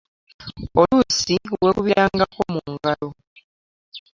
[0.79, 3.07] Oluusi weekubirangako mu ngalo.